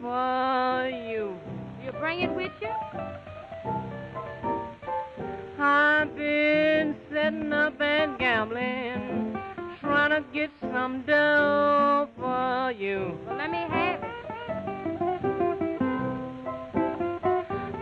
[0.00, 1.36] for you.
[1.84, 2.70] You bring it with you?
[5.58, 9.38] I've been sitting up and gambling,
[9.80, 13.18] trying to get some dough for you.
[13.26, 14.10] Well, let me have it.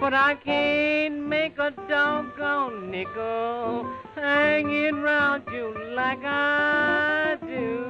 [0.00, 7.87] But I can't make a doggone nickel hanging round you like I do.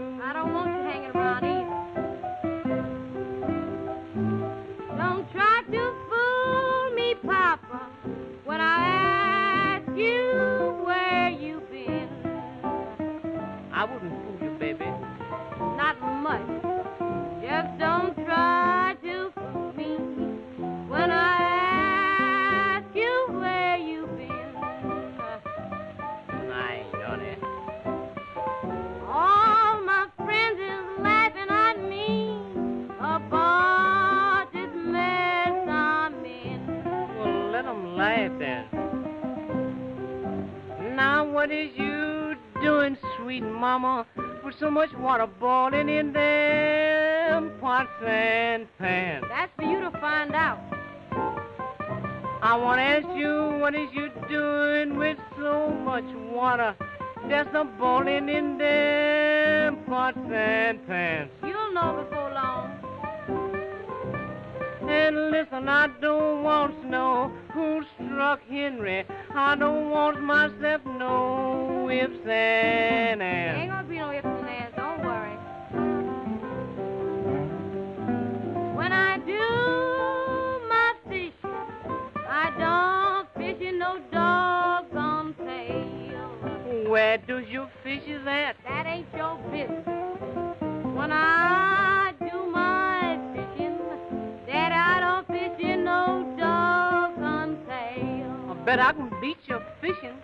[41.39, 44.05] What is you doing, sweet mama,
[44.45, 49.25] with so much water boiling in them pots and pans?
[49.29, 50.59] That's for you to find out.
[52.43, 56.75] I want to ask you, what is you doing with so much water
[57.29, 61.31] just a boiling in them pots and pans?
[61.45, 62.89] You'll know before long.
[64.91, 67.85] And listen, I don't want to know who
[68.19, 69.05] struck Henry.
[69.33, 73.71] I don't want myself no ifs and Ain't ands.
[73.71, 75.37] gonna be no ifs and ands, don't worry.
[78.75, 79.47] When I do
[80.69, 81.33] my fishing,
[82.29, 86.91] I don't fish in no doggone pail.
[86.91, 88.57] Where does your fishes at?
[88.67, 89.87] That ain't your business.
[90.97, 91.88] When I
[98.69, 100.19] Bet I can beat you fishing.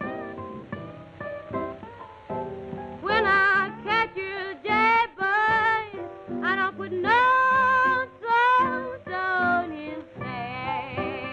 [3.01, 11.25] When I catch you dead, boy, I don't put no salt on his face.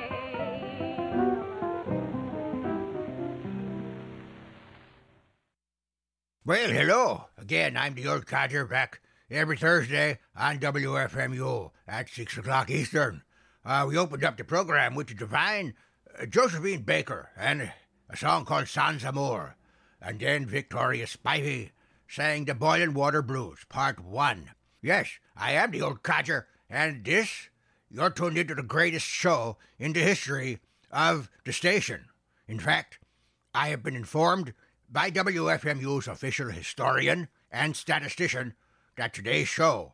[6.46, 7.26] Well, hello.
[7.38, 13.24] Again, I'm the old codger back every Thursday on WFMU at 6 o'clock Eastern.
[13.66, 15.74] Uh, we opened up the program with the divine
[16.20, 17.72] uh, Josephine Baker and
[18.10, 19.56] a song called Sans Amour.
[20.02, 21.72] And then Victoria Spivey
[22.08, 24.52] sang the Boiling Water Blues, Part 1.
[24.82, 27.50] Yes, I am the old codger, and this,
[27.90, 30.60] you're tuned into the greatest show in the history
[30.92, 32.06] of the station.
[32.48, 33.00] In fact,
[33.54, 34.54] I have been informed
[34.90, 38.56] by WFMU's official historian and statistician
[38.98, 39.94] that today's show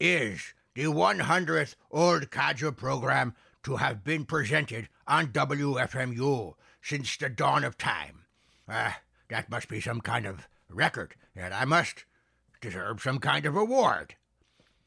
[0.00, 7.64] is the 100th Old Codger program to have been presented on WFMU since the dawn
[7.64, 8.24] of time.
[8.68, 8.92] Uh,
[9.28, 12.04] that must be some kind of record, and I must
[12.60, 14.16] deserve some kind of award.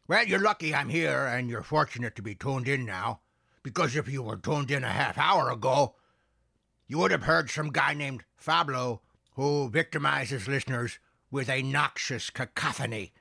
[0.07, 3.21] Well, you're lucky I'm here, and you're fortunate to be tuned in now,
[3.63, 5.95] because if you were tuned in a half hour ago,
[6.87, 9.01] you would have heard some guy named Fablo
[9.33, 10.99] who victimizes listeners
[11.31, 13.13] with a noxious cacophony.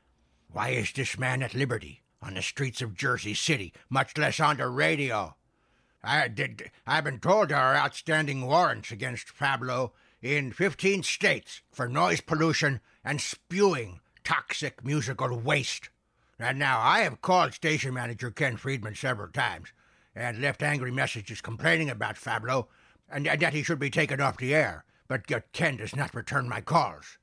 [0.51, 4.57] Why is this man at liberty on the streets of Jersey City, much less on
[4.57, 5.37] the radio?
[6.03, 9.93] I did, I've been told there are outstanding warrants against Fablo
[10.23, 15.91] in 15 states for noise pollution and spewing toxic musical waste.
[16.39, 19.73] And now I have called station manager Ken Friedman several times
[20.15, 22.69] and left angry messages complaining about Fablo
[23.09, 26.61] and that he should be taken off the air, but Ken does not return my
[26.61, 27.19] calls.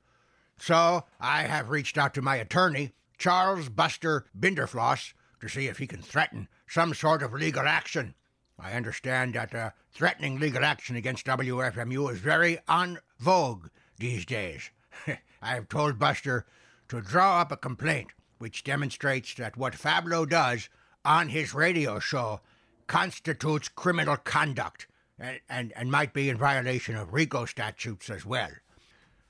[0.58, 5.86] So I have reached out to my attorney, Charles Buster Binderfloss, to see if he
[5.86, 8.14] can threaten some sort of legal action.
[8.58, 13.68] I understand that uh, threatening legal action against WFMU is very en vogue
[13.98, 14.70] these days.
[15.06, 16.46] I have told Buster
[16.88, 18.08] to draw up a complaint
[18.38, 20.68] which demonstrates that what Fablo does
[21.04, 22.40] on his radio show
[22.86, 24.86] constitutes criminal conduct
[25.18, 28.50] and, and, and might be in violation of RICO statutes as well.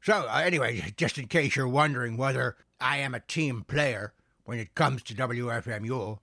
[0.02, 4.12] So, uh, anyway, just in case you're wondering whether I am a team player
[4.44, 6.18] when it comes to WFMU,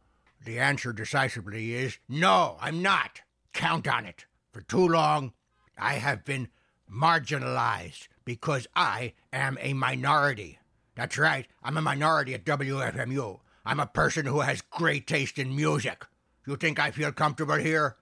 [0.45, 3.21] the answer decisively is no, I'm not.
[3.53, 4.25] Count on it.
[4.51, 5.33] For too long,
[5.77, 6.49] I have been
[6.91, 10.59] marginalized because I am a minority.
[10.95, 13.39] That's right, I'm a minority at WFMU.
[13.65, 16.05] I'm a person who has great taste in music.
[16.45, 17.95] You think I feel comfortable here?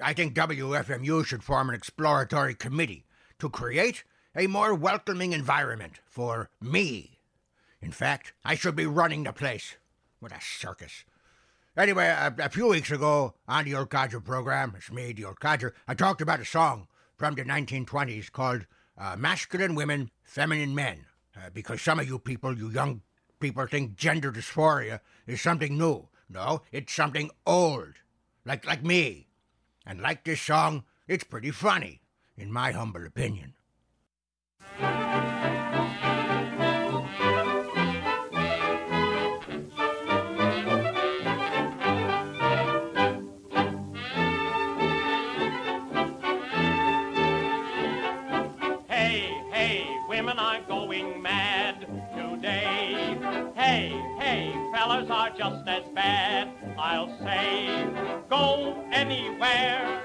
[0.00, 3.06] I think WFMU should form an exploratory committee
[3.38, 7.18] to create a more welcoming environment for me.
[7.80, 9.76] In fact, I should be running the place.
[10.20, 11.04] What a circus.
[11.76, 15.40] Anyway, a, a few weeks ago on the Old Codger program, it's me, the Old
[15.40, 18.64] Codger, I talked about a song from the 1920s called
[18.96, 21.04] uh, Masculine Women, Feminine Men.
[21.36, 23.02] Uh, because some of you people, you young
[23.40, 26.08] people, think gender dysphoria is something new.
[26.30, 27.92] No, it's something old.
[28.46, 29.26] Like, like me.
[29.84, 32.00] And like this song, it's pretty funny,
[32.38, 33.52] in my humble opinion.
[50.96, 51.80] Going mad
[52.14, 53.18] today.
[53.54, 53.88] Hey,
[54.18, 56.50] hey, fellas are just as bad.
[56.78, 57.86] I'll say,
[58.30, 60.02] go anywhere,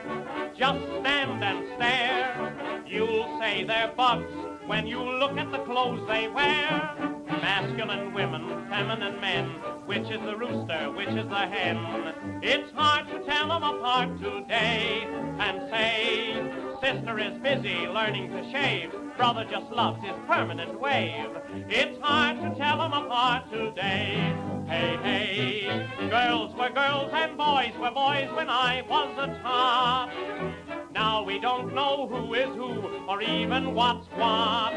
[0.57, 2.83] just stand and stare.
[2.87, 4.33] You'll say they're bugs
[4.67, 6.95] when you look at the clothes they wear.
[7.27, 9.49] Masculine women, feminine men,
[9.85, 12.41] which is the rooster, which is the hen?
[12.43, 15.07] It's hard to tell them apart today
[15.39, 21.29] and say, sister is busy learning to shave, brother just loves his permanent wave.
[21.69, 24.35] It's hard to tell them apart today.
[24.67, 30.09] Hey, hey, girls were girls and boys were boys when I was a top.
[30.91, 34.73] Now we don't know who is who or even what's what.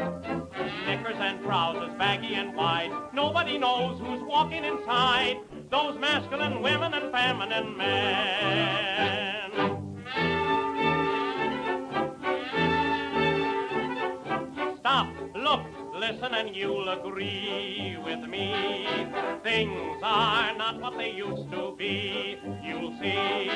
[0.85, 2.91] Knickers and trousers, baggy and wide.
[3.13, 5.37] Nobody knows who's walking inside
[5.71, 9.44] those masculine women and feminine men.
[16.11, 18.85] Listen, and you'll agree with me.
[19.43, 22.37] Things are not what they used to be.
[22.63, 23.49] You'll see.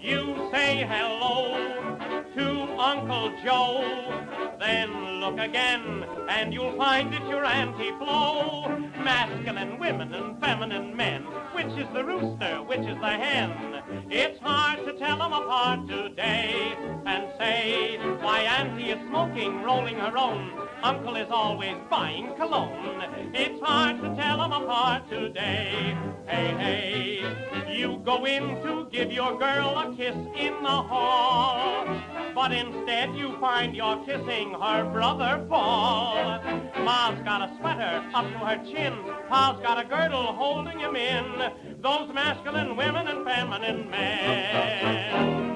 [0.00, 1.98] You say hello
[2.36, 4.24] to Uncle Joe.
[4.60, 8.78] Then look again, and you'll find it's your Auntie Flo.
[9.02, 11.22] Masculine women and feminine men.
[11.52, 13.82] Which is the rooster, which is the hen?
[14.10, 16.76] It's hard to tell them apart today
[17.06, 20.68] and say why Auntie is smoking, rolling her own.
[20.82, 23.02] Uncle is always buying cologne.
[23.34, 25.96] It's hard to tell them apart today.
[26.26, 31.86] Hey, hey, you go in to give your girl a kiss in the hall.
[32.34, 36.40] but instead you find you're kissing her brother Paul.
[36.84, 38.94] Ma's got a sweater up to her chin,
[39.28, 41.80] Pa's got a girdle holding him in.
[41.80, 45.48] Those masculine women and feminine men.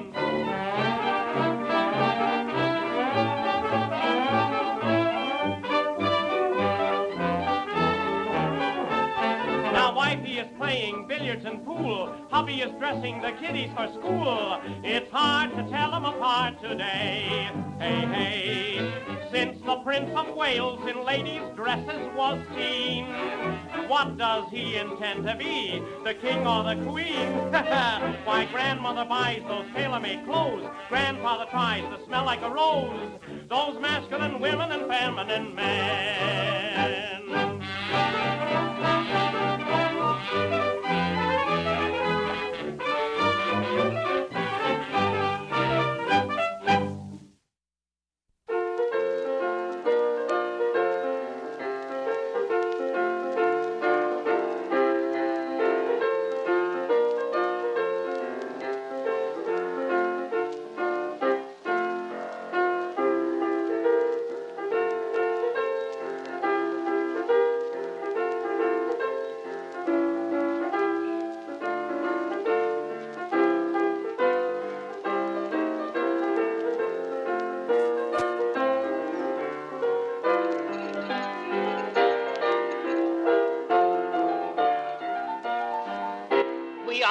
[10.73, 12.11] Playing billiards and pool.
[12.31, 14.59] Hubby is dressing the kiddies for school.
[14.83, 17.47] It's hard to tell them apart today.
[17.77, 18.91] Hey, hey.
[19.31, 23.05] Since the Prince of Wales in ladies' dresses was seen,
[23.87, 27.31] what does he intend to be, the king or the queen?
[28.25, 30.67] Why, grandmother buys those tailor-made clothes.
[30.89, 33.11] Grandfather tries to smell like a rose.
[33.47, 37.52] Those masculine women and feminine men.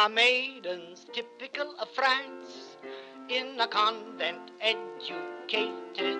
[0.02, 2.76] Are maidens typical of France,
[3.28, 6.18] in a convent educated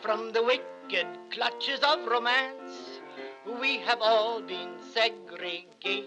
[0.00, 3.00] from the wicked clutches of romance.
[3.60, 6.06] We have all been segregated.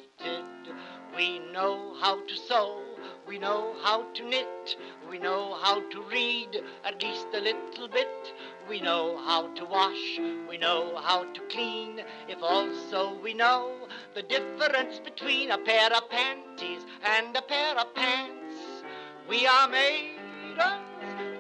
[1.16, 2.82] We know how to sew,
[3.28, 4.76] we know how to knit,
[5.08, 8.34] we know how to read at least a little bit.
[8.68, 13.73] We know how to wash, we know how to clean, if also we know
[14.14, 18.84] the difference between a pair of panties and a pair of pants.
[19.28, 20.24] We are maidens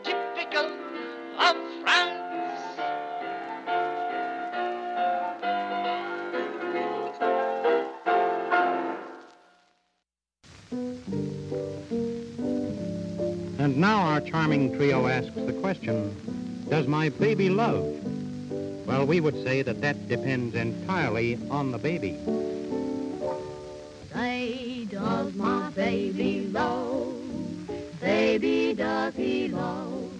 [0.03, 0.71] typical
[1.39, 2.19] of France.
[13.59, 16.15] And now our charming trio asks the question,
[16.69, 18.12] does my baby love?
[18.85, 22.19] Well, we would say that that depends entirely on the baby.
[24.13, 27.15] Say, does my baby love?
[28.01, 30.11] Baby, does he love?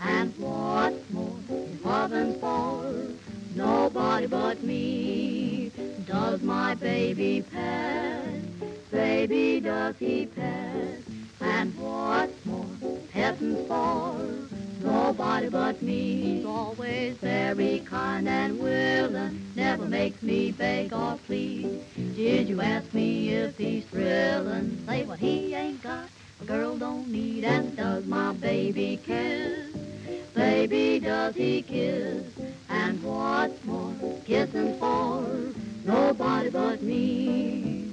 [0.00, 2.94] And what's more, if heaven's for
[3.54, 5.72] nobody but me.
[6.06, 8.42] Does my baby pet?
[8.90, 11.02] Baby, does he pet?
[11.40, 12.68] And what's more,
[13.12, 14.41] heaven's for
[14.82, 16.36] nobody but me.
[16.36, 21.84] He's always very kind and willing, never makes me beg or plead.
[22.14, 24.84] Did you ask me if he's thrilling?
[24.86, 26.08] Say what he ain't got,
[26.40, 27.44] a girl don't need.
[27.44, 29.74] And does my baby kiss?
[30.34, 32.24] Baby, does he kiss?
[32.68, 35.52] And what's more, kissing for
[35.84, 37.90] nobody but me.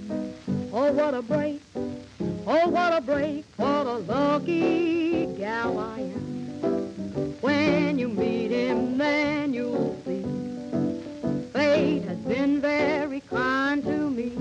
[0.71, 1.61] Oh, what a break.
[1.75, 3.45] Oh, what a break.
[3.57, 6.28] What a lucky gal I am.
[7.69, 10.23] When you meet him, then you'll see.
[11.53, 14.31] Fate has been very kind to me.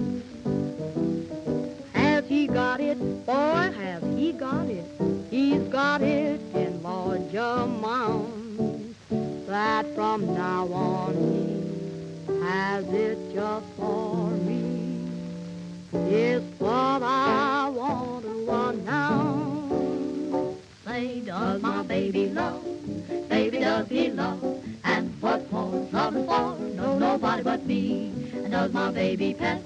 [1.93, 2.99] Has he got it?
[3.27, 4.87] Boy, has he got it.
[5.31, 8.97] He's got it in large amounts.
[9.47, 15.11] That from now on he has it just for me.
[15.93, 19.69] It's what I want to announce.
[20.87, 22.65] Say, does my baby love?
[23.29, 24.43] Baby, does he love?
[24.85, 26.59] And what more love for?
[26.75, 28.13] No, nobody but me.
[28.33, 29.63] And does my baby pet?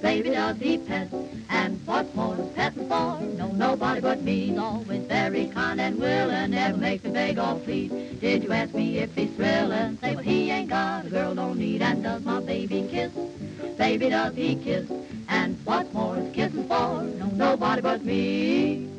[0.00, 1.08] Baby, does he pet?
[1.50, 3.20] And what more petting for?
[3.20, 4.46] No, nobody but me.
[4.46, 8.20] He's always very kind and willing, never makes me beg or plead.
[8.20, 9.98] Did you ask me if he's thrilling?
[10.00, 11.82] Say what he ain't got, a girl don't need.
[11.82, 13.12] And does my baby kiss?
[13.76, 14.90] Baby, does he kiss?
[15.28, 17.02] And what more is kissing for?
[17.02, 18.93] No, nobody but me.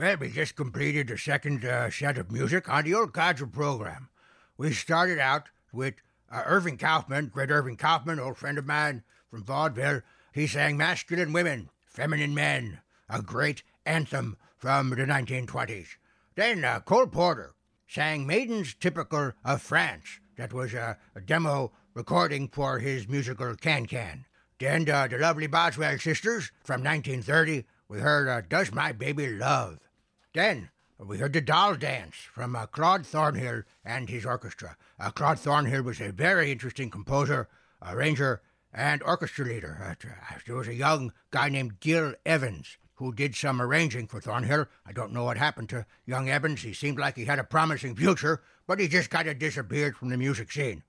[0.00, 4.08] Well, we just completed the second uh, set of music on the old Codger program.
[4.56, 5.96] We started out with
[6.32, 10.00] uh, Irving Kaufman, great Irving Kaufman, old friend of mine from vaudeville.
[10.32, 15.88] He sang Masculine Women, Feminine Men, a great anthem from the 1920s.
[16.34, 17.54] Then uh, Cole Porter
[17.86, 20.18] sang Maidens Typical of France.
[20.38, 24.24] That was uh, a demo recording for his musical Can Can.
[24.58, 29.89] Then uh, the lovely Boswell sisters from 1930, we heard uh, Does My Baby Love.
[30.32, 34.76] Then we heard the Doll Dance from uh, Claude Thornhill and his orchestra.
[34.98, 37.48] Uh, Claude Thornhill was a very interesting composer,
[37.82, 38.40] arranger,
[38.72, 39.98] and orchestra leader.
[40.04, 44.66] Uh, there was a young guy named Gil Evans who did some arranging for Thornhill.
[44.86, 46.62] I don't know what happened to young Evans.
[46.62, 50.10] He seemed like he had a promising future, but he just kind of disappeared from
[50.10, 50.84] the music scene.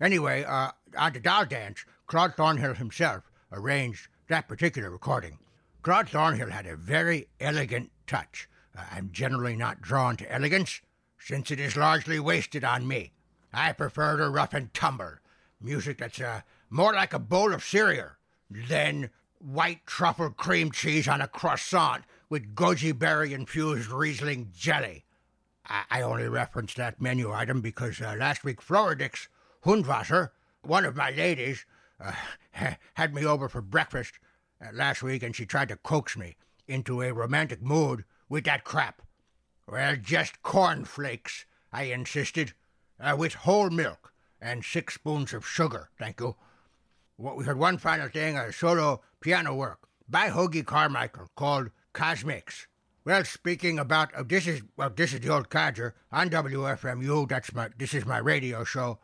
[0.00, 5.38] Anyway, uh, on the Doll Dance, Claude Thornhill himself arranged that particular recording.
[5.82, 8.48] Claude Thornhill had a very elegant touch.
[8.92, 10.80] I'm generally not drawn to elegance,
[11.18, 13.12] since it is largely wasted on me.
[13.52, 15.14] I prefer the rough and tumble,
[15.60, 18.10] music that's uh, more like a bowl of cereal
[18.50, 25.04] than white truffle cream cheese on a croissant with goji berry infused Riesling jelly.
[25.66, 29.28] I, I only reference that menu item because uh, last week Floridix
[29.64, 30.30] Hundwasser,
[30.62, 31.64] one of my ladies,
[32.00, 32.12] uh,
[32.94, 34.18] had me over for breakfast
[34.60, 36.36] uh, last week and she tried to coax me
[36.68, 39.02] into a romantic mood with that crap.
[39.68, 42.52] Well, just cornflakes, I insisted,
[43.00, 46.36] uh, with whole milk and six spoons of sugar, thank you.
[47.18, 52.66] We heard one final thing, a solo piano work by Hoagy Carmichael called Cosmics.
[53.04, 57.28] Well, speaking about uh, this is well, this is the old codger on WFMU.
[57.28, 58.98] That's my this is my radio show.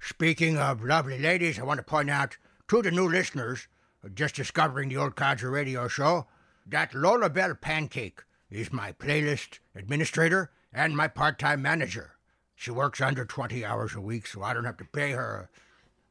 [0.00, 2.36] Speaking of lovely ladies, I want to point out
[2.68, 3.68] to the new listeners
[4.14, 6.26] just discovering the old codger radio show
[6.66, 12.12] that Lola Bell Pancake is my playlist administrator and my part-time manager.
[12.54, 15.48] She works under 20 hours a week, so I don't have to pay her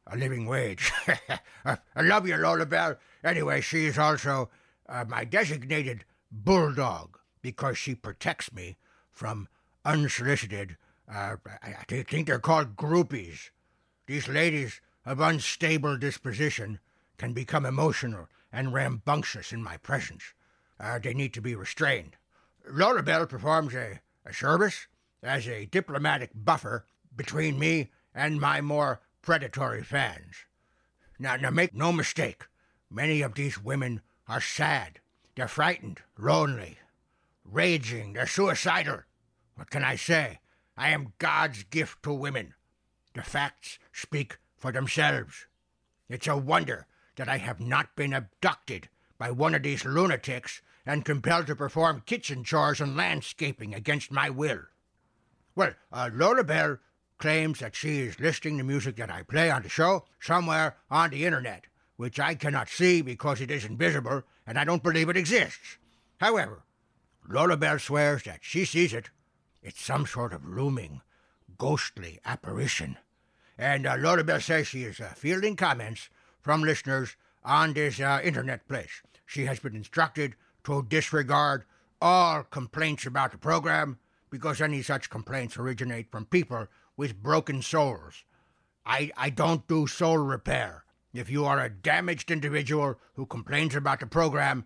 [0.08, 0.91] a, a living wage.
[1.65, 2.97] I love you, Lola Bell.
[3.23, 4.49] Anyway, she is also
[4.89, 8.77] uh, my designated bulldog because she protects me
[9.12, 9.47] from
[9.86, 10.77] unsolicited,
[11.12, 13.49] uh, I, I think they're called groupies.
[14.08, 16.80] These ladies of unstable disposition
[17.17, 20.34] can become emotional and rambunctious in my presence.
[20.80, 22.17] Uh, they need to be restrained.
[22.69, 24.88] Lola Bell performs a, a service
[25.24, 30.45] as a diplomatic buffer between me and my more predatory fans.
[31.19, 32.47] Now, now make no mistake,
[32.89, 35.00] many of these women are sad.
[35.36, 36.80] They're frightened, lonely,
[37.43, 39.02] raging, they're suicidal.
[39.56, 40.39] What can I say?
[40.76, 42.54] I am God's gift to women.
[43.13, 45.47] The facts speak for themselves.
[46.10, 51.06] It's a wonder that I have not been abducted by one of these lunatics and
[51.06, 54.62] compelled to perform kitchen chores and landscaping against my will.
[55.56, 56.78] Well, uh, Lola Bell
[57.17, 61.12] claims that she is listing the music that I play on the show somewhere on
[61.12, 61.65] the internet,
[61.98, 65.78] which I cannot see because it isn't visible and I don't believe it exists.
[66.20, 66.63] However,
[67.30, 69.10] Lola Bell swears that she sees it.
[69.62, 71.02] It's some sort of looming,
[71.58, 72.98] ghostly apparition.
[73.58, 76.10] And uh, Lola Bell says she is uh, fielding comments
[76.41, 79.02] from listeners on this uh, internet place.
[79.26, 81.65] She has been instructed to disregard
[82.02, 88.24] all complaints about the program because any such complaints originate from people with broken souls.
[88.86, 90.86] I, I don't do soul repair.
[91.13, 94.65] If you are a damaged individual who complains about the program,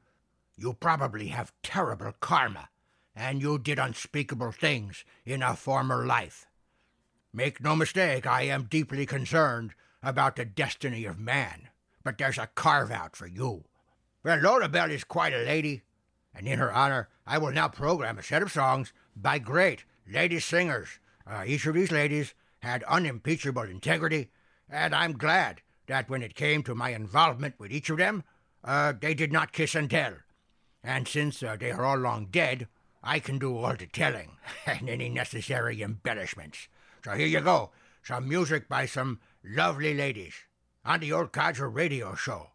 [0.56, 2.70] you probably have terrible karma,
[3.16, 6.46] and you did unspeakable things in a former life.
[7.34, 11.70] Make no mistake, I am deeply concerned about the destiny of man,
[12.04, 13.66] but there's a carve out for you.
[14.26, 15.84] Well, Lola Bell is quite a lady,
[16.34, 20.40] and in her honor, I will now program a set of songs by great lady
[20.40, 20.98] singers.
[21.28, 24.32] Uh, each of these ladies had unimpeachable integrity,
[24.68, 28.24] and I'm glad that when it came to my involvement with each of them,
[28.64, 30.14] uh, they did not kiss and tell.
[30.84, 32.68] And since uh, they are all long dead,
[33.04, 36.68] I can do all the telling and any necessary embellishments.
[37.04, 37.70] So here you go,
[38.02, 40.34] some music by some lovely ladies
[40.84, 42.50] on the Old Codger radio show.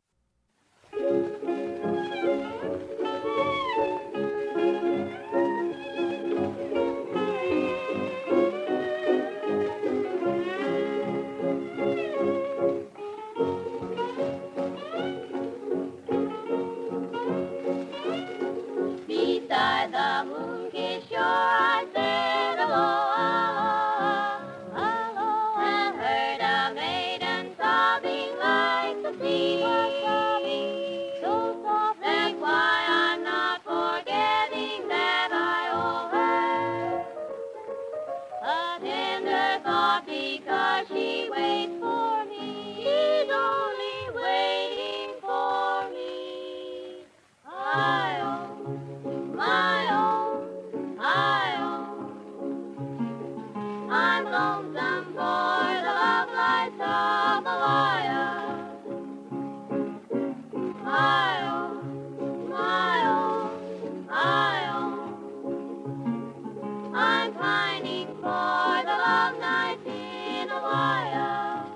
[68.22, 71.70] for the long night in Hawaii.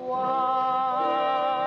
[0.08, 1.57] that's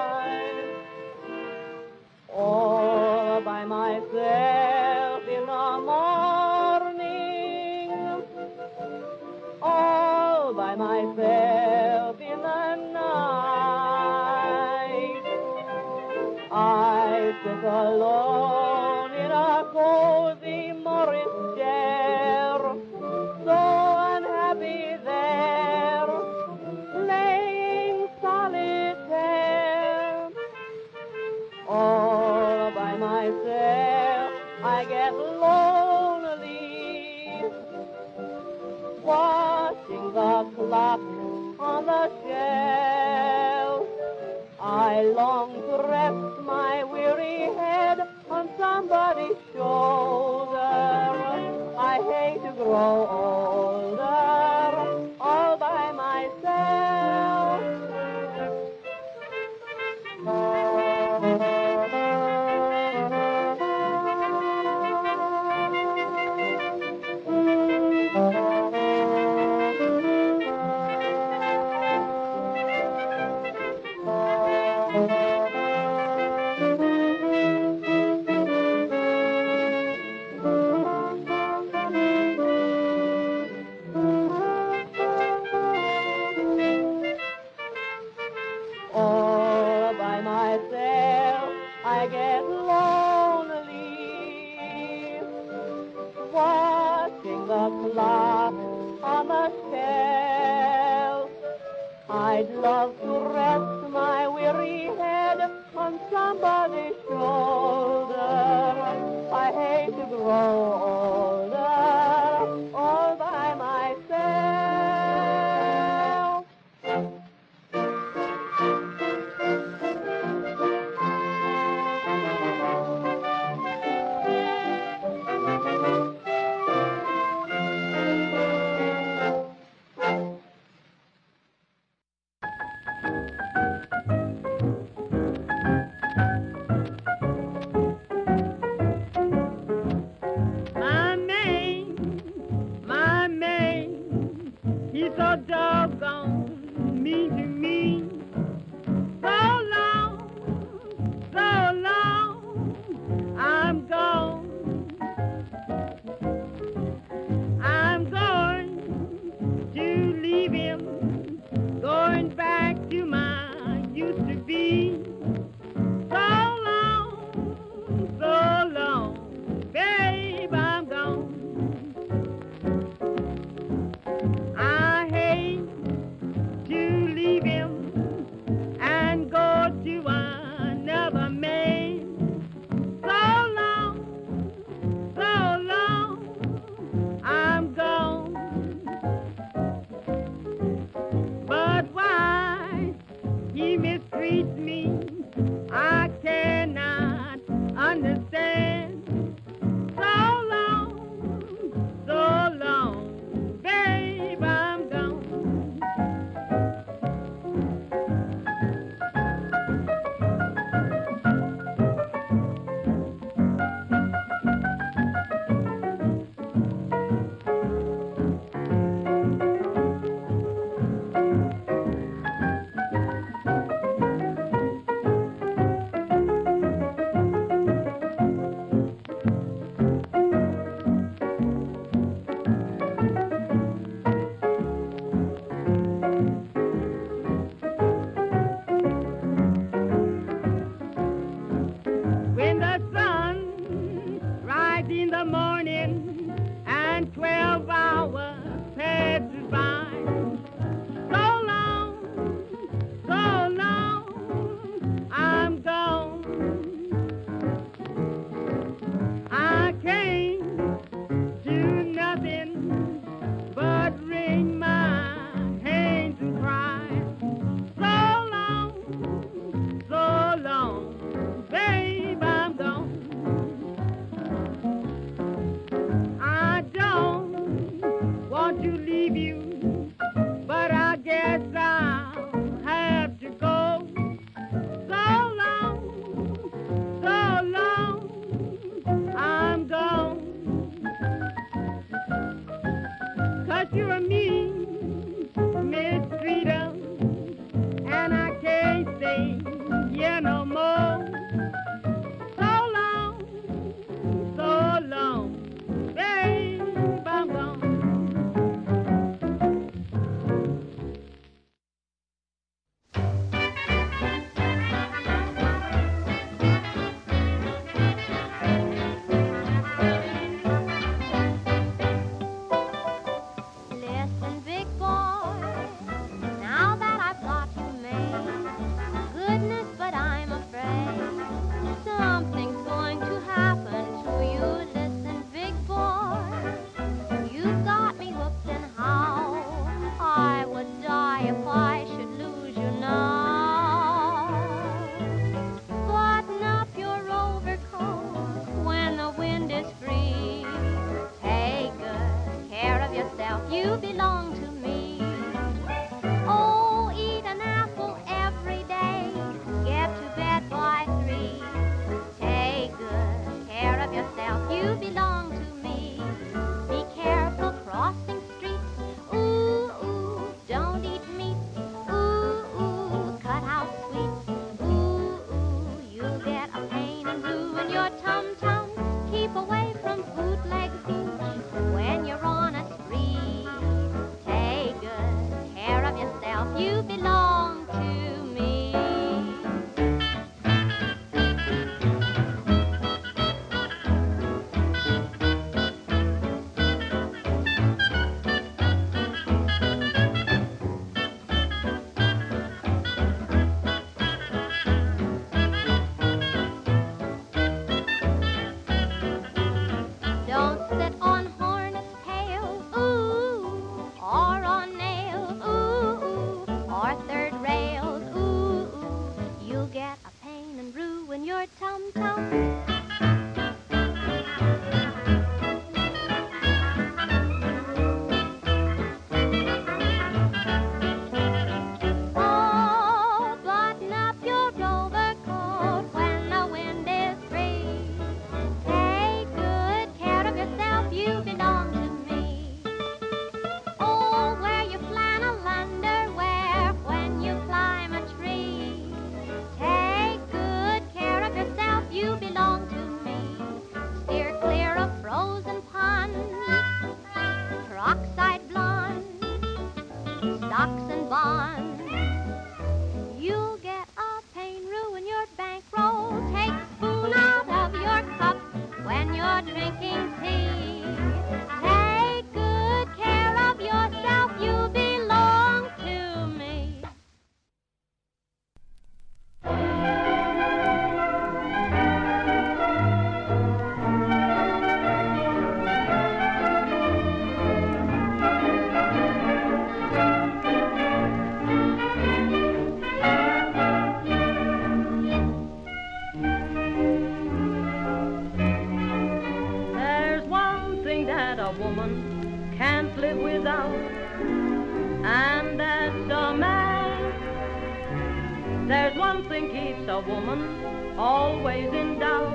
[509.92, 512.34] a woman always in doubt,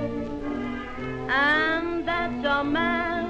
[1.27, 3.25] and that's a man.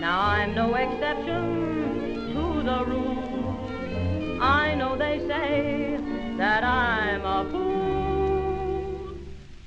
[0.00, 4.40] Now I'm no exception to the rule.
[4.40, 5.98] I know they say
[6.38, 9.16] that I'm a fool.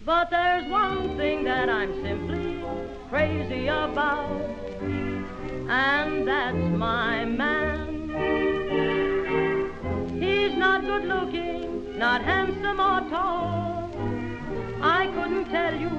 [0.04, 2.64] But there's one thing that I'm simply
[3.10, 4.42] crazy about,
[5.70, 8.10] and that's my man.
[10.20, 11.39] He's not good looking,
[12.00, 13.92] not handsome or tall.
[14.82, 15.90] I couldn't tell you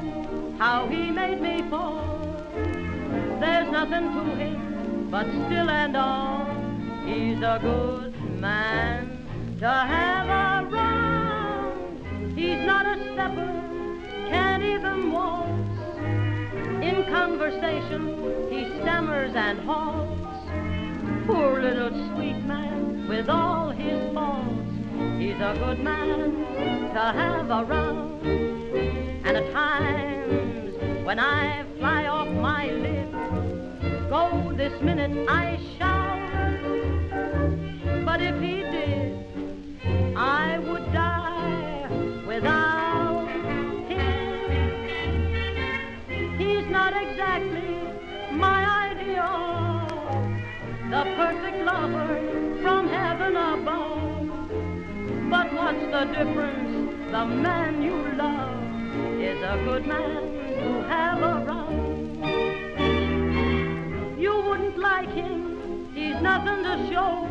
[0.59, 2.43] how he made me fall.
[3.39, 6.47] There's nothing to him, but still and all,
[7.05, 9.27] he's a good man
[9.59, 12.33] to have around.
[12.35, 13.53] He's not a stepper,
[14.31, 15.51] can't even waltz.
[16.83, 20.47] In conversation, he stammers and halts.
[21.27, 24.50] Poor little sweet man with all his faults.
[25.21, 26.33] He's a good man
[26.95, 28.27] to have around.
[29.27, 33.13] And at times, when I fly off my lid,
[34.09, 36.31] go this minute I shout.
[38.07, 41.87] But if he did, I would die
[42.27, 43.29] without
[43.91, 44.49] him.
[46.39, 47.77] He's not exactly
[48.33, 49.87] my ideal,
[50.89, 54.10] the perfect lover from heaven above.
[55.31, 57.13] But what's the difference?
[57.13, 60.23] The man you love is a good man
[60.59, 61.79] to have around.
[64.19, 67.29] You wouldn't like him, he's nothing to show.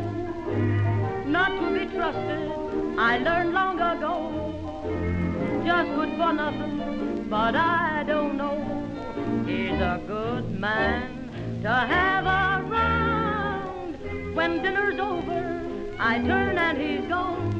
[1.26, 2.50] Not to be trusted,
[2.98, 4.14] I learned long ago.
[5.66, 8.56] Just good for nothing, but I don't know.
[9.46, 13.94] He's a good man to have around.
[14.34, 15.62] When dinner's over,
[15.98, 17.59] I turn and he's gone.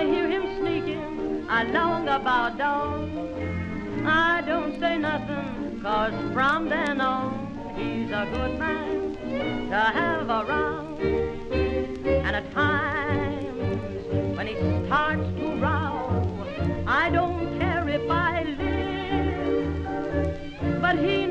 [0.00, 4.06] I hear him sneaking along about dawn.
[4.06, 9.14] I don't say nothing, cause from then on, he's a good man
[9.68, 11.00] to have around.
[11.02, 16.24] And at times, when he starts to row,
[16.86, 19.82] I don't care if I live,
[20.80, 21.26] but he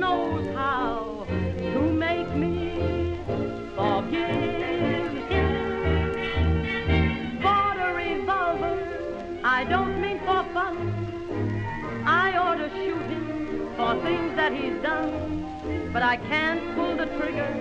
[14.50, 17.54] that he's done, but I can't pull the trigger.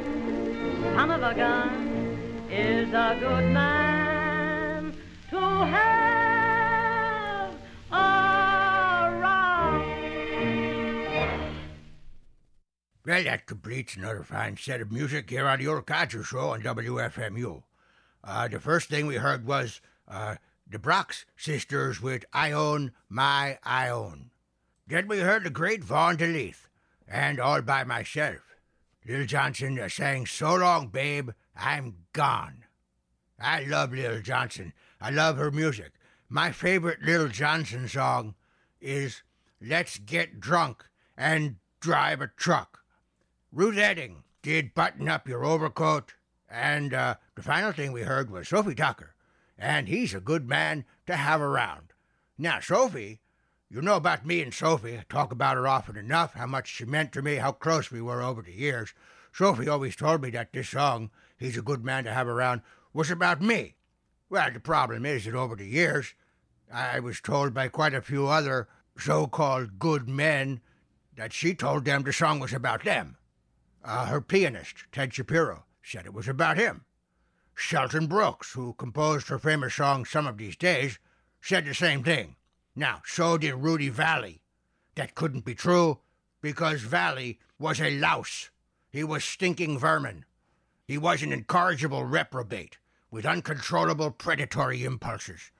[0.95, 4.95] Son of a gun is a good man
[5.31, 7.55] to have
[7.93, 9.95] around.
[13.05, 16.63] Well, that completes another fine set of music here on the Old Codger Show on
[16.63, 17.63] WFMU.
[18.25, 20.37] Uh, the first thing we heard was uh,
[20.69, 24.31] the Brox sisters with I Own My I Own.
[24.87, 26.68] Then we heard the great Vaughn DeLeith
[27.11, 28.41] and All By Myself.
[29.07, 32.65] Lil Johnson sang So Long, Babe, I'm Gone.
[33.41, 34.73] I love Lil Johnson.
[35.01, 35.93] I love her music.
[36.29, 38.35] My favorite Lil Johnson song
[38.81, 39.23] is
[39.61, 40.85] Let's Get Drunk
[41.17, 42.81] and Drive a Truck.
[43.51, 46.15] Ruth Etting did Button Up Your Overcoat,
[46.51, 49.15] and uh, the final thing we heard was Sophie Tucker,
[49.57, 51.93] and he's a good man to have around.
[52.37, 53.21] Now, Sophie
[53.71, 54.97] You know about me and Sophie.
[54.97, 58.01] I talk about her often enough, how much she meant to me, how close we
[58.01, 58.95] were over the years.
[59.31, 62.63] Sophie always told me that this song, He's a Good Man to Have Around,
[62.95, 63.77] was about me.
[64.31, 66.15] Well, the problem is that over the years,
[66.73, 70.63] I was told by quite a few other so called good men
[71.17, 73.19] that she told them the song was about them.
[73.85, 76.87] Uh, her pianist, Ted Shapiro, said it was about him.
[77.55, 80.99] Shelton Brooks, who composed her famous song Some of These Days,
[81.43, 82.37] said the same thing.
[82.79, 84.41] Now, so did Rudy Vallee.
[84.95, 85.99] That couldn't be true
[86.41, 88.51] because Vallee was a louse.
[88.89, 90.25] He was stinking vermin.
[90.85, 92.79] He was an incorrigible reprobate
[93.11, 95.51] with uncontrollable predatory impulses.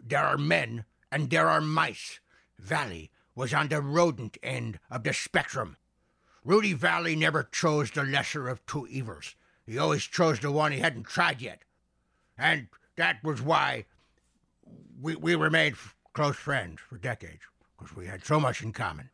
[0.00, 2.20] There are men and there are mice.
[2.60, 5.76] Vallee was on the rodent end of the spectrum.
[6.44, 9.34] Rudy Vallee never chose the lesser of two evils.
[9.66, 11.62] He always chose the one he hadn't tried yet.
[12.38, 13.86] And that was why
[15.00, 15.76] we, we remained
[16.16, 17.42] close friends for decades,
[17.76, 19.10] because we had so much in common.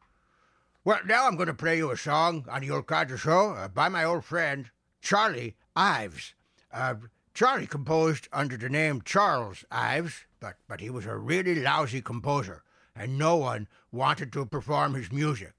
[0.85, 3.67] Well, now I'm going to play you a song on the Old Codger Show uh,
[3.67, 6.35] by my old friend, Charlie Ives.
[6.73, 6.95] Uh,
[7.35, 12.63] Charlie composed under the name Charles Ives, but, but he was a really lousy composer,
[12.95, 15.55] and no one wanted to perform his music.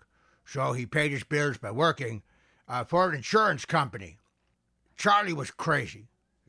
[0.46, 2.24] So he paid his bills by working
[2.70, 4.18] uh, for an insurance company.
[4.96, 6.08] Charlie was crazy.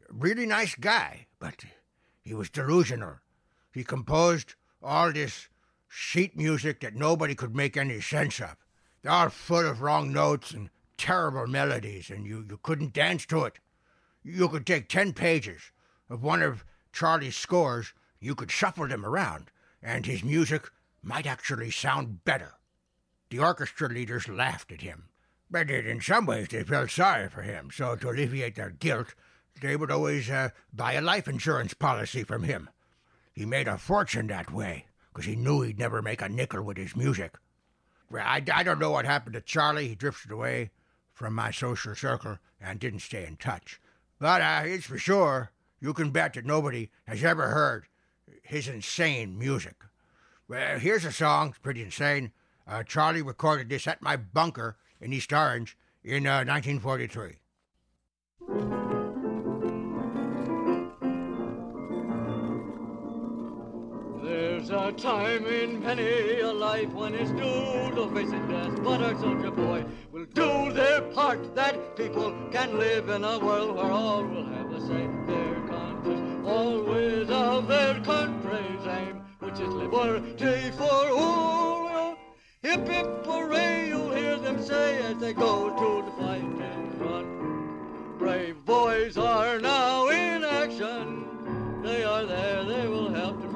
[0.08, 1.64] Really nice guy, but
[2.22, 3.14] he was delusional.
[3.72, 4.54] He composed
[4.84, 5.48] all this
[5.88, 8.56] sheet music that nobody could make any sense of.
[9.02, 13.44] They're all full of wrong notes and terrible melodies, and you, you couldn't dance to
[13.44, 13.58] it.
[14.22, 15.72] You could take 10 pages
[16.08, 19.50] of one of Charlie's scores, you could shuffle them around,
[19.82, 20.70] and his music
[21.02, 22.54] might actually sound better.
[23.30, 25.08] The orchestra leaders laughed at him,
[25.50, 29.14] but in some ways they felt sorry for him, so to alleviate their guilt,
[29.60, 32.70] they would always uh, buy a life insurance policy from him.
[33.34, 36.76] He made a fortune that way, because he knew he'd never make a nickel with
[36.76, 37.34] his music.
[38.14, 39.88] I, I don't know what happened to Charlie.
[39.88, 40.70] He drifted away
[41.12, 43.80] from my social circle and didn't stay in touch.
[44.20, 47.86] But uh, it's for sure, you can bet that nobody has ever heard
[48.42, 49.76] his insane music.
[50.46, 52.32] Well, here's a song, it's pretty insane.
[52.66, 58.83] Uh, Charlie recorded this at my bunker in East Orange in uh, 1943.
[64.66, 69.14] There's a time in many a life when it's due to facing death, but our
[69.20, 74.24] soldier boy will do their part that people can live in a world where all
[74.24, 81.10] will have the same their conscience, always of their country's aim, which is liberty for
[81.10, 82.16] all.
[82.62, 88.18] Hip hip hooray, you'll hear them say as they go to the fighting front.
[88.18, 91.82] Brave boys are now in action.
[91.82, 93.48] They are there, they will help to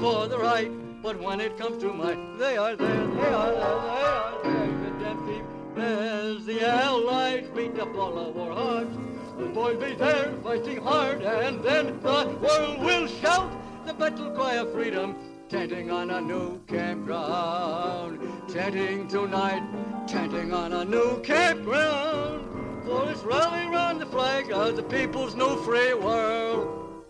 [0.00, 0.72] for the right,
[1.02, 4.72] but when it comes to might, they are there, they are there, they are there.
[4.72, 5.44] Good and deep
[5.76, 8.96] as the Allies beat up all our hearts.
[9.38, 13.52] The boys be there fighting hard, and then the world will shout
[13.86, 15.16] the battle cry of freedom.
[15.50, 19.62] Tenting on a new campground, tenting tonight,
[20.06, 22.46] tenting on a new campground.
[22.86, 27.04] For it's rally round the flag of the people's new free world,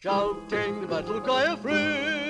[0.00, 2.23] shouting the battle cry of freedom.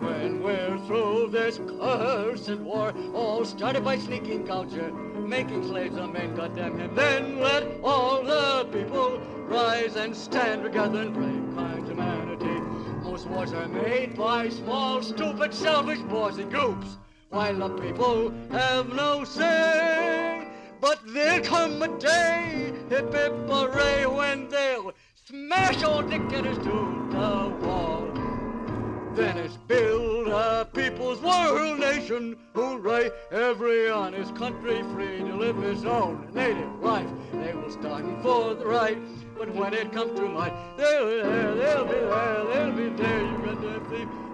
[0.00, 6.34] When we're through this cursed war, all started by sneaking culture, making slaves of men,
[6.34, 6.94] goddamn him.
[6.94, 11.75] Then let all the people rise and stand together and humanity.
[13.24, 16.98] Wars are made by small, stupid, selfish boys and groups,
[17.30, 20.46] while the people have no say.
[20.82, 24.92] But there'll come a day, hip hip hooray, when they'll
[25.24, 28.06] smash all dictators to the wall.
[29.14, 32.36] Then it's build a people's world nation.
[32.54, 37.08] Hooray, every honest country free to live his own native life.
[37.32, 38.98] They will stand for the right,
[39.38, 43.36] but when it comes to might, they'll be there, they'll be there, they'll be there.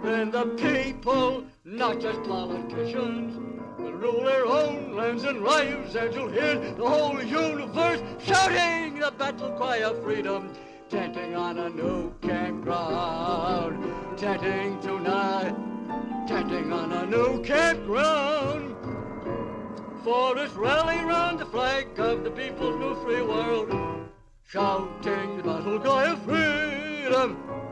[0.02, 3.38] Then the people, not just politicians,
[3.78, 9.12] will rule their own lands and lives, and you'll hear the whole universe shouting the
[9.12, 10.52] battle cry of freedom
[10.88, 15.54] tenting on a new campground, tenting tonight,
[16.26, 18.76] tenting on a new campground.
[20.04, 24.01] For it's rally round the flag of the people's new free world,
[24.52, 27.71] shouting the battle cry of freedom.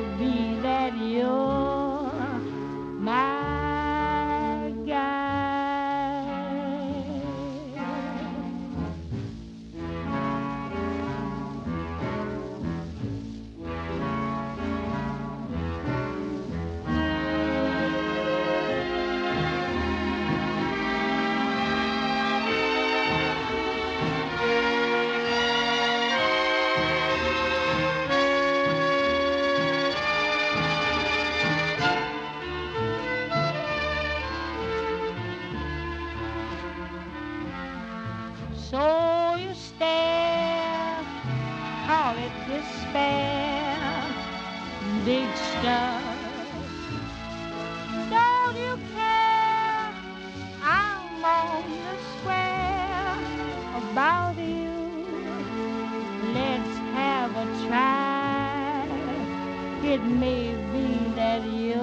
[59.92, 61.76] It may be that you're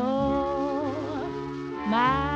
[1.85, 2.28] my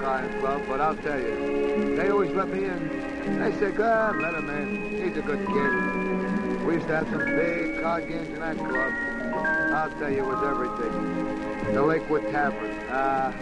[0.00, 1.96] of Club, but I'll tell you.
[1.96, 3.38] They always let me in.
[3.38, 5.02] They said, God, let him in.
[5.02, 6.66] He's a good kid.
[6.66, 8.92] We used to have some big card games in that club.
[9.74, 11.74] I'll tell you, it was everything.
[11.74, 12.70] The Lakewood Tavern.
[12.90, 13.32] Ah,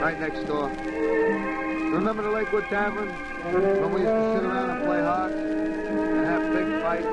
[0.00, 0.68] right next door.
[0.68, 3.08] Remember the Lakewood Tavern?
[3.08, 7.06] When we used to sit around and play hearts and have big fights?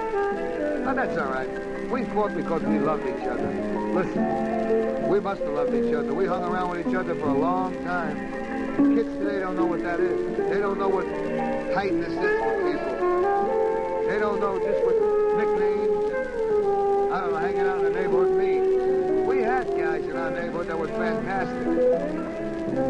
[0.87, 1.49] Oh, that's all right.
[1.89, 3.49] We fought because we loved each other.
[3.93, 6.13] Listen, we must have loved each other.
[6.13, 8.36] We hung around with each other for a long time.
[8.77, 10.37] Kids today don't know what that is.
[10.37, 11.05] They don't know what
[11.73, 12.93] tightness is for people.
[14.05, 14.97] They don't know just what
[15.33, 19.25] nicknames and, I don't know, hanging out in the neighborhood means.
[19.27, 21.65] We had guys in our neighborhood that were fantastic.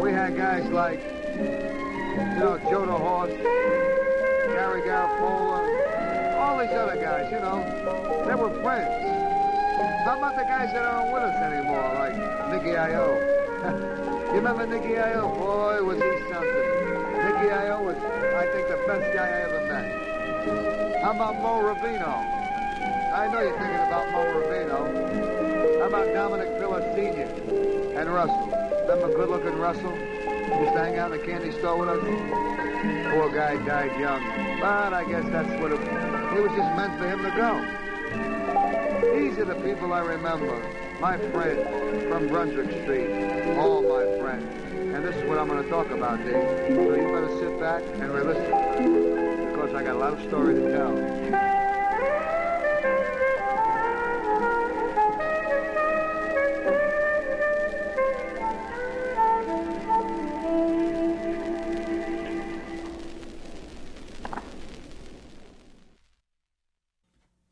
[0.02, 3.32] We had guys like, you know, Joe the Horse,
[4.52, 7.64] Gary Garapola, all these other guys, you know.
[8.28, 8.92] They were friends.
[10.04, 13.94] How about the guys that aren't with us anymore, like Nicky Io?
[14.28, 15.28] you remember Nicky Io?
[15.36, 16.68] Boy, was he something.
[17.24, 21.02] Nicky Io was, I think, the best guy I ever met.
[21.02, 22.12] How about Mo Ravino?
[23.14, 25.80] I know you're thinking about Mo Ravino.
[25.80, 27.28] How about Dominic Villa Sr.
[27.98, 28.46] and Russell?
[28.88, 29.96] Remember good-looking Russell?
[29.96, 32.48] Used to hang out in the candy store with us?
[33.10, 34.22] poor guy died young.
[34.60, 35.88] But I guess that's what it, was.
[36.36, 37.52] it was just meant for him to go.
[39.16, 40.87] These are the people I remember.
[41.00, 43.56] My friends from Brunswick Street.
[43.56, 44.44] All my friends.
[44.72, 46.32] And this is what I'm going to talk about, Dave.
[46.32, 49.52] So you better sit back and listen.
[49.52, 51.47] Because I got a lot of story to tell.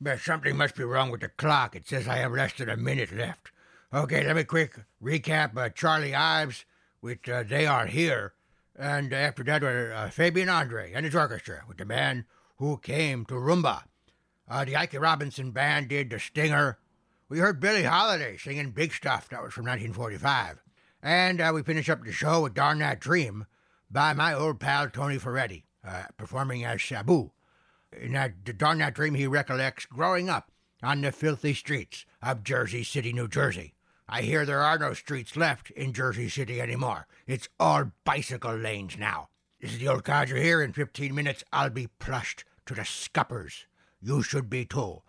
[0.07, 1.75] But something must be wrong with the clock.
[1.75, 3.51] It says I have less than a minute left.
[3.93, 6.65] Okay, let me quick recap uh, Charlie Ives
[7.03, 8.33] with uh, They Are Here.
[8.79, 12.25] And after that, uh, Fabian Andre and his orchestra with the man
[12.59, 13.83] who came to Rumba.
[14.49, 16.79] Uh, the Ike Robinson band did The Stinger.
[17.29, 19.29] We heard Billie Holiday singing Big Stuff.
[19.31, 20.63] That was from 1945.
[21.03, 23.47] And uh, we finish up the show with Darn That Dream
[23.91, 27.33] by my old pal Tony Ferretti, uh, performing as Sabu.
[28.01, 30.51] In that Darn That Dream, he recollects growing up
[30.83, 33.75] on the filthy streets of Jersey City, New Jersey.
[34.09, 37.07] I hear there are no streets left in Jersey City anymore.
[37.27, 39.29] It's all bicycle lanes now.
[39.61, 40.63] This is the old codger here.
[40.63, 43.67] In 15 minutes, I'll be plushed to the scuppers.
[44.01, 45.03] You should be too.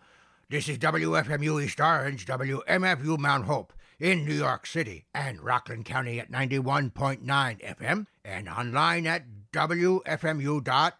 [0.49, 6.19] This is WFMU East Orange, WMFU Mount Hope in New York City and Rockland County
[6.19, 10.93] at 91.9 FM and online at WFMU.org,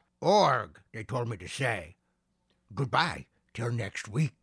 [0.93, 1.95] they told me to say.
[2.74, 4.34] Goodbye till next week.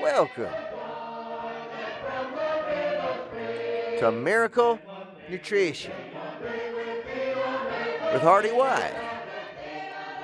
[0.00, 0.52] Welcome
[3.98, 4.78] to Miracle
[5.28, 5.92] Nutrition
[8.12, 8.94] with Hardy White.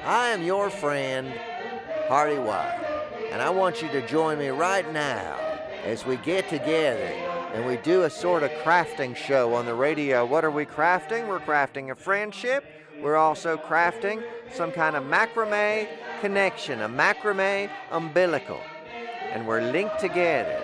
[0.05, 1.32] I am your friend,
[2.07, 2.78] Hardy White,
[3.32, 5.36] and I want you to join me right now
[5.84, 10.24] as we get together and we do a sort of crafting show on the radio.
[10.24, 11.26] What are we crafting?
[11.26, 12.64] We're crafting a friendship.
[13.01, 14.22] We're also crafting
[14.53, 15.88] some kind of macrame
[16.20, 18.61] connection, a macrame umbilical.
[19.32, 20.62] And we're linked together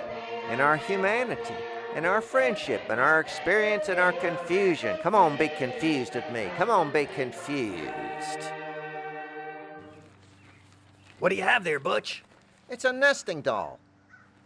[0.50, 1.54] in our humanity,
[1.96, 4.98] in our friendship, in our experience, in our confusion.
[5.02, 6.50] Come on, be confused with me.
[6.56, 8.50] Come on, be confused.
[11.18, 12.22] What do you have there, Butch?
[12.68, 13.78] It's a nesting doll.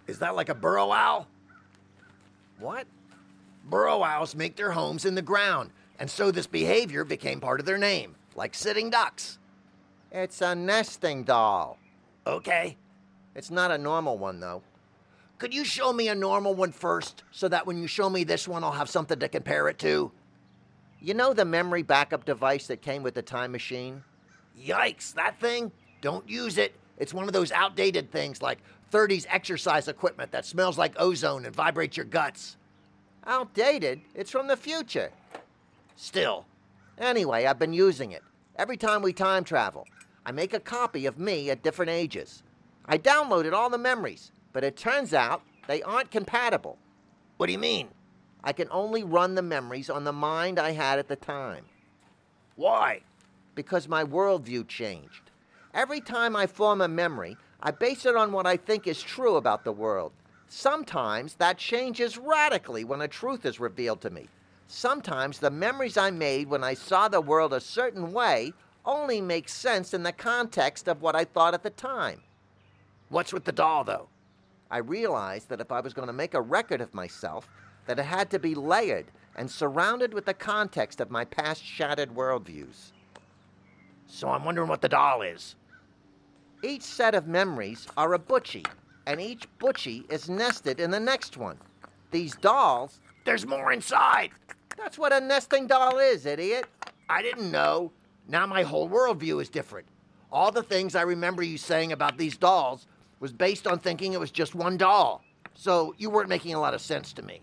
[0.07, 1.27] Is that like a burrow owl?
[2.61, 2.87] What?
[3.65, 7.67] Burrow owls make their homes in the ground, and so this behavior became part of
[7.67, 9.39] their name, like sitting ducks.
[10.13, 11.79] It's a nesting doll.
[12.27, 12.77] Okay.
[13.35, 14.63] It's not a normal one, though.
[15.39, 18.47] Could you show me a normal one first, so that when you show me this
[18.47, 20.13] one, I'll have something to compare it to?
[21.01, 24.03] You know the memory backup device that came with the time machine?
[24.61, 25.73] Yikes, that thing?
[26.03, 26.75] Don't use it.
[26.99, 28.59] It's one of those outdated things like
[28.91, 32.57] 30s exercise equipment that smells like ozone and vibrates your guts.
[33.27, 34.01] Outdated?
[34.15, 35.11] It's from the future.
[35.97, 36.47] Still.
[36.99, 38.23] Anyway, I've been using it.
[38.57, 39.87] Every time we time travel,
[40.27, 42.43] I make a copy of me at different ages.
[42.87, 46.79] I downloaded all the memories, but it turns out they aren't compatible.
[47.37, 47.89] What do you mean?
[48.43, 51.65] I can only run the memories on the mind I had at the time.
[52.57, 53.01] Why?
[53.55, 55.31] Because my worldview changed.
[55.73, 59.37] Every time I form a memory, I base it on what I think is true
[59.37, 60.13] about the world.
[60.49, 64.29] Sometimes that changes radically when a truth is revealed to me.
[64.67, 68.53] Sometimes the memories I made when I saw the world a certain way
[68.87, 72.23] only make sense in the context of what I thought at the time.
[73.11, 74.09] What's with the doll, though?
[74.71, 77.49] I realized that if I was going to make a record of myself,
[77.87, 79.07] that it had to be layered
[79.37, 82.93] and surrounded with the context of my past shattered worldviews.
[84.07, 85.57] So I'm wondering what the doll is.
[86.63, 88.67] Each set of memories are a butchie,
[89.07, 91.57] and each butchie is nested in the next one.
[92.11, 93.01] These dolls.
[93.25, 94.31] There's more inside.
[94.77, 96.67] That's what a nesting doll is, idiot.
[97.09, 97.93] I didn't know.
[98.29, 99.87] Now my whole worldview is different.
[100.31, 102.87] All the things I remember you saying about these dolls
[103.21, 105.23] was based on thinking it was just one doll.
[105.55, 107.41] So you weren't making a lot of sense to me.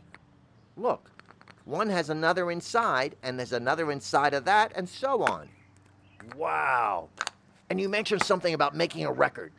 [0.75, 1.09] Look,
[1.65, 5.49] one has another inside, and there's another inside of that, and so on.
[6.35, 7.09] Wow.
[7.69, 9.51] And you mentioned something about making a record.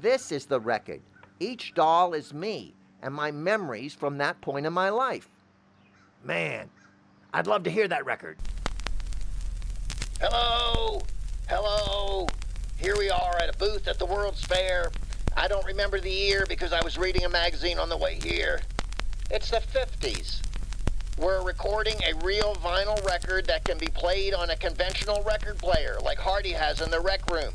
[0.00, 1.00] This is the record.
[1.38, 5.28] Each doll is me and my memories from that point in my life.
[6.24, 6.68] Man,
[7.32, 8.36] I'd love to hear that record.
[10.20, 11.00] Hello!
[11.48, 12.26] Hello!
[12.76, 14.90] Here we are at a booth at the World's Fair.
[15.36, 18.60] I don't remember the year because I was reading a magazine on the way here.
[19.30, 20.42] It's the 50s.
[21.20, 25.98] We're recording a real vinyl record that can be played on a conventional record player
[26.02, 27.52] like Hardy has in the rec room.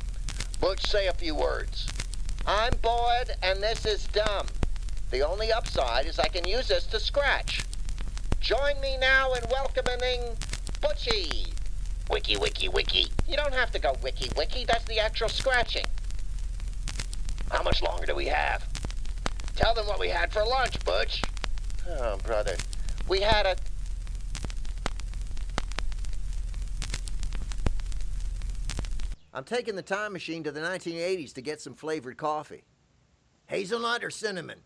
[0.62, 1.88] Butch, say a few words.
[2.46, 4.46] I'm bored and this is dumb.
[5.10, 7.64] The only upside is I can use this to scratch.
[8.40, 10.38] Join me now in welcoming
[10.80, 11.52] Butchie.
[12.08, 13.08] Wiki, wiki, wiki.
[13.28, 14.66] You don't have to go wiki, wiki.
[14.66, 15.86] That's the actual scratching.
[17.50, 18.64] How much longer do we have?
[19.56, 21.24] Tell them what we had for lunch, Butch.
[21.90, 22.58] Oh, brother.
[23.08, 23.56] We had a.
[29.34, 32.64] I'm taking the time machine to the 1980s to get some flavored coffee.
[33.48, 34.62] Hazelnut or cinnamon?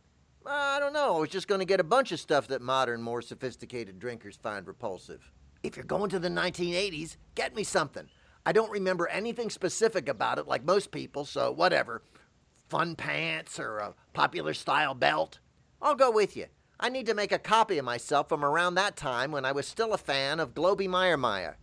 [0.46, 1.18] I don't know.
[1.18, 4.38] I was just going to get a bunch of stuff that modern, more sophisticated drinkers
[4.38, 5.32] find repulsive.
[5.64, 8.08] If you're going to the 1980s, get me something.
[8.46, 12.02] I don't remember anything specific about it, like most people, so whatever.
[12.70, 15.40] Fun pants or a popular style belt.
[15.82, 16.46] I'll go with you.
[16.82, 19.68] I need to make a copy of myself from around that time when I was
[19.68, 21.56] still a fan of Globy Meyermeyer.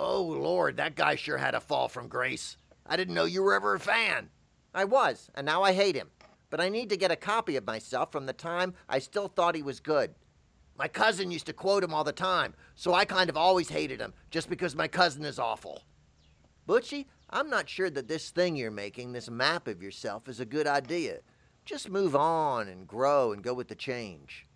[0.00, 2.56] Oh, Lord, that guy sure had a fall from grace.
[2.86, 4.30] I didn't know you were ever a fan.
[4.74, 6.08] I was, and now I hate him.
[6.48, 9.54] But I need to get a copy of myself from the time I still thought
[9.54, 10.14] he was good.
[10.78, 14.00] My cousin used to quote him all the time, so I kind of always hated
[14.00, 15.82] him just because my cousin is awful.
[16.66, 20.46] Butchie, I'm not sure that this thing you're making, this map of yourself, is a
[20.46, 21.18] good idea.
[21.66, 24.46] Just move on and grow and go with the change.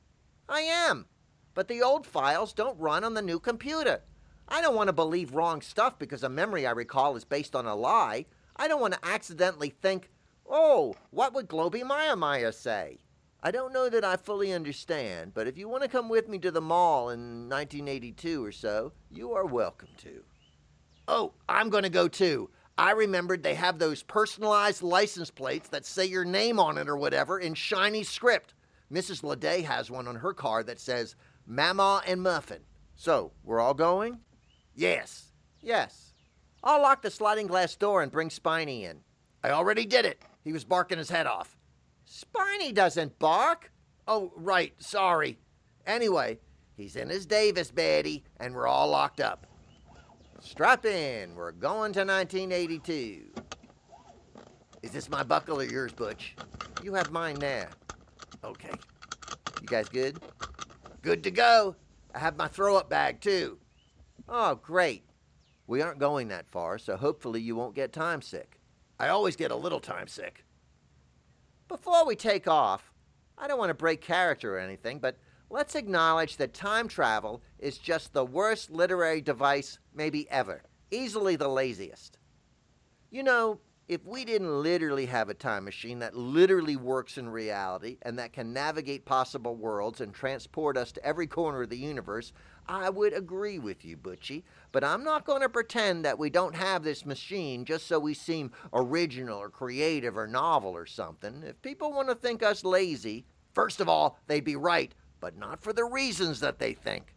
[0.48, 1.06] I am,
[1.54, 4.02] but the old files don't run on the new computer.
[4.48, 7.66] I don't want to believe wrong stuff because a memory I recall is based on
[7.66, 8.26] a lie.
[8.54, 10.08] I don't want to accidentally think,
[10.48, 12.98] oh, what would Globy Meyermeyer say?
[13.42, 16.38] I don't know that I fully understand, but if you want to come with me
[16.38, 20.22] to the mall in 1982 or so, you are welcome to.
[21.08, 22.50] Oh, I'm going to go too.
[22.80, 26.96] I remembered they have those personalized license plates that say your name on it or
[26.96, 28.54] whatever in shiny script.
[28.90, 29.22] Mrs.
[29.22, 31.14] Leday has one on her car that says
[31.46, 32.62] Mama and Muffin.
[32.96, 34.20] So, we're all going?
[34.74, 35.30] Yes.
[35.60, 36.14] Yes.
[36.64, 39.00] I'll lock the sliding glass door and bring Spiny in.
[39.44, 40.22] I already did it.
[40.42, 41.58] He was barking his head off.
[42.06, 43.70] Spiny doesn't bark.
[44.08, 44.72] Oh, right.
[44.78, 45.38] Sorry.
[45.86, 46.38] Anyway,
[46.78, 49.46] he's in his Davis, Betty, and we're all locked up.
[50.40, 51.34] Strap in.
[51.34, 53.26] We're going to 1982.
[54.82, 56.34] Is this my buckle or yours, Butch?
[56.82, 57.66] You have mine now.
[58.42, 58.72] Okay.
[59.60, 60.18] You guys good?
[61.02, 61.76] Good to go.
[62.14, 63.58] I have my throw up bag, too.
[64.28, 65.04] Oh, great.
[65.66, 68.58] We aren't going that far, so hopefully you won't get time sick.
[68.98, 70.44] I always get a little time sick.
[71.68, 72.92] Before we take off,
[73.38, 75.16] I don't want to break character or anything, but
[75.50, 80.62] let's acknowledge that time travel is just the worst literary device maybe ever.
[80.90, 82.18] Easily the laziest.
[83.10, 87.98] You know, if we didn't literally have a time machine that literally works in reality
[88.02, 92.32] and that can navigate possible worlds and transport us to every corner of the universe,
[92.68, 94.44] I would agree with you, Butchie.
[94.70, 98.14] But I'm not going to pretend that we don't have this machine just so we
[98.14, 101.42] seem original or creative or novel or something.
[101.44, 103.24] If people want to think us lazy,
[103.54, 107.14] first of all, they'd be right, but not for the reasons that they think.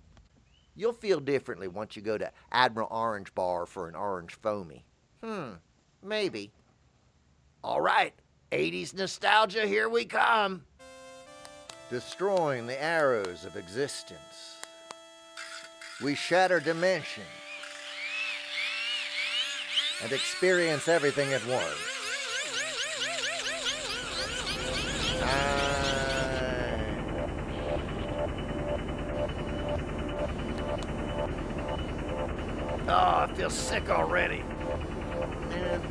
[0.75, 4.85] You'll feel differently once you go to Admiral Orange Bar for an orange foamy.
[5.23, 5.51] Hmm,
[6.03, 6.51] maybe.
[7.63, 8.13] All right,
[8.51, 10.63] 80s nostalgia, here we come.
[11.89, 14.57] Destroying the arrows of existence.
[16.01, 17.23] We shatter dimension
[20.01, 21.93] and experience everything at once.
[32.85, 34.43] Oh, I feel sick already.
[35.49, 35.81] Man.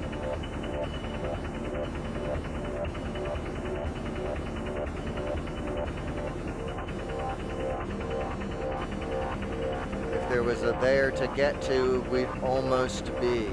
[10.13, 13.49] If there was a there to get to, we'd almost be.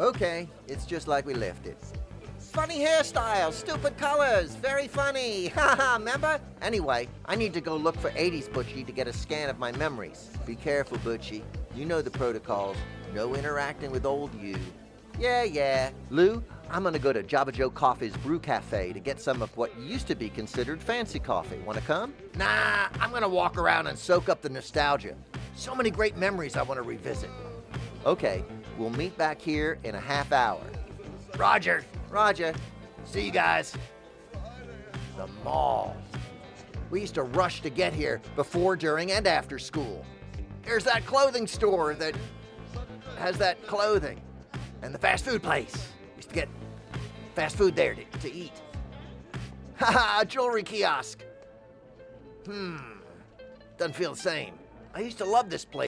[0.00, 1.78] Okay, it's just like we left it.
[2.50, 5.46] Funny hairstyles, stupid colors, very funny.
[5.54, 6.40] Haha, remember?
[6.60, 9.70] Anyway, I need to go look for 80s Butchie to get a scan of my
[9.70, 10.30] memories.
[10.46, 11.42] Be careful, Butchie.
[11.76, 12.76] You know the protocols.
[13.14, 14.56] No interacting with old you.
[15.16, 15.90] Yeah, yeah.
[16.10, 19.78] Lou, I'm gonna go to Jabba Joe Coffee's Brew Cafe to get some of what
[19.78, 21.58] used to be considered fancy coffee.
[21.64, 22.12] Wanna come?
[22.36, 25.14] Nah, I'm gonna walk around and soak up the nostalgia.
[25.54, 27.30] So many great memories I wanna revisit.
[28.04, 28.42] Okay,
[28.76, 30.60] we'll meet back here in a half hour.
[31.36, 31.84] Roger.
[32.10, 32.52] Roger.
[33.04, 33.72] See you guys.
[35.16, 35.96] The mall.
[36.90, 40.04] We used to rush to get here before, during, and after school.
[40.64, 42.14] There's that clothing store that
[43.16, 44.20] has that clothing.
[44.82, 45.88] And the fast food place.
[46.16, 46.48] Used to get
[47.34, 48.52] fast food there to, to eat.
[49.76, 51.24] Haha, jewelry kiosk.
[52.44, 52.76] Hmm.
[53.78, 54.54] Doesn't feel the same.
[54.94, 55.78] I used to love this place.